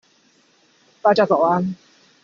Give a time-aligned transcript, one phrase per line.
[1.03, 1.75] 大家早安